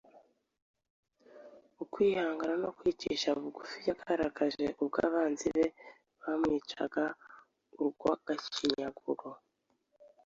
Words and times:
ukwihangana 1.83 2.55
no 2.63 2.69
kwicisha 2.77 3.27
bugufi 3.39 3.77
yagaragaje 3.89 4.65
ubwo 4.81 4.97
abanzi 5.07 5.47
be 5.55 5.65
bamwicaga 6.23 7.03
urw’agashinyaguro 7.81 9.27